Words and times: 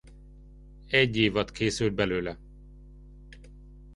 Egy 0.87 1.15
évad 1.17 1.51
készült 1.51 1.93
belőle. 1.93 2.37